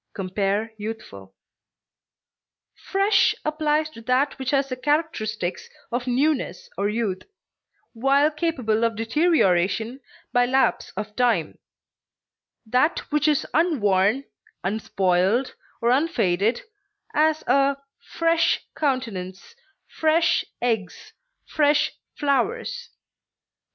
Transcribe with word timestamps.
(Compare 0.15 0.73
YOUTHFUL.) 0.77 1.31
Fresh 2.73 3.35
applies 3.45 3.87
to 3.91 4.01
that 4.01 4.39
which 4.39 4.49
has 4.49 4.69
the 4.69 4.75
characteristics 4.75 5.69
of 5.91 6.07
newness 6.07 6.71
or 6.75 6.89
youth, 6.89 7.21
while 7.93 8.31
capable 8.31 8.83
of 8.83 8.95
deterioration 8.95 9.99
by 10.33 10.43
lapse 10.47 10.91
of 10.97 11.15
time; 11.15 11.59
that 12.65 12.97
which 13.11 13.27
is 13.27 13.45
unworn, 13.53 14.23
unspoiled, 14.63 15.53
or 15.83 15.91
unfaded; 15.91 16.63
as, 17.13 17.43
a 17.45 17.77
fresh 17.99 18.59
countenance, 18.75 19.55
fresh 19.87 20.43
eggs, 20.63 21.13
fresh 21.45 21.91
flowers. 22.15 22.89